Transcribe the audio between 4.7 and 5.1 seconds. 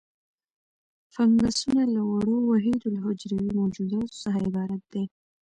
دي.